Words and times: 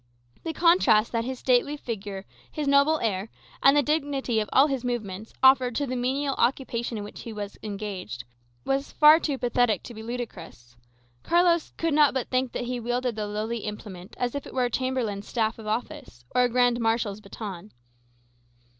The 0.43 0.51
contrast 0.51 1.11
that 1.11 1.25
his 1.25 1.37
stately 1.37 1.77
figure, 1.77 2.25
his 2.51 2.67
noble 2.67 2.97
air, 3.01 3.29
and 3.61 3.77
the 3.77 3.83
dignity 3.83 4.39
of 4.39 4.49
all 4.51 4.65
his 4.65 4.83
movements, 4.83 5.31
offered 5.43 5.75
to 5.75 5.85
the 5.85 5.95
menial 5.95 6.33
occupation 6.39 6.97
in 6.97 7.03
which 7.03 7.21
he 7.21 7.31
was 7.31 7.55
engaged, 7.61 8.23
was 8.65 8.91
far 8.93 9.19
too 9.19 9.37
pathetic 9.37 9.83
to 9.83 9.93
be 9.93 10.01
ludicrous. 10.01 10.75
Carlos 11.21 11.71
could 11.77 11.93
not 11.93 12.15
but 12.15 12.31
think 12.31 12.51
that 12.53 12.63
he 12.63 12.79
wielded 12.79 13.15
the 13.15 13.27
lowly 13.27 13.59
implement 13.59 14.15
as 14.17 14.33
if 14.33 14.47
it 14.47 14.55
were 14.55 14.65
a 14.65 14.71
chamberlain's 14.71 15.27
staff 15.27 15.59
of 15.59 15.67
office, 15.67 16.25
or 16.33 16.41
a 16.45 16.49
grand 16.49 16.79
marshal's 16.79 17.21
baton. 17.21 17.71